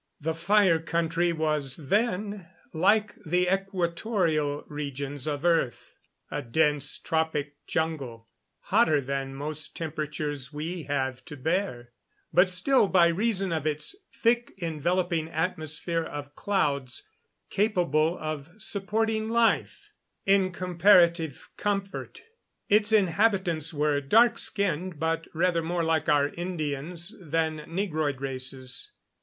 The 0.19 0.33
Fire 0.33 0.79
Country 0.79 1.31
was 1.31 1.75
then 1.77 2.49
like 2.73 3.13
the 3.23 3.47
equatorial 3.53 4.63
regions 4.65 5.27
of 5.27 5.45
earth 5.45 5.99
a 6.31 6.41
dense, 6.41 6.97
tropic 6.97 7.53
jungle, 7.67 8.27
hotter 8.61 8.99
than 8.99 9.35
most 9.35 9.75
temperatures 9.75 10.51
we 10.51 10.85
have 10.85 11.23
to 11.25 11.37
bear, 11.37 11.91
but 12.33 12.49
still, 12.49 12.87
by 12.87 13.09
reason 13.09 13.51
of 13.51 13.67
its 13.67 13.95
thick 14.23 14.51
enveloping 14.57 15.29
atmosphere 15.29 16.03
of 16.03 16.35
clouds, 16.35 17.07
capable 17.51 18.17
of 18.17 18.49
supporting 18.57 19.29
life 19.29 19.91
in 20.25 20.51
comparative 20.51 21.47
comfort. 21.57 22.23
Its 22.69 22.91
inhabitants 22.91 23.71
were 23.71 24.01
dark 24.01 24.39
skinned, 24.39 24.99
but 24.99 25.27
rather 25.35 25.61
more 25.61 25.83
like 25.83 26.09
our 26.09 26.29
Indians 26.29 27.13
than 27.19 27.57
Negroid 27.67 28.19
races. 28.19 28.93